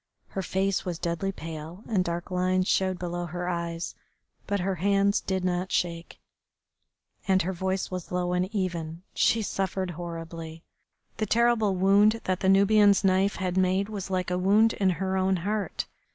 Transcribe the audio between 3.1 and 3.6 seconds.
her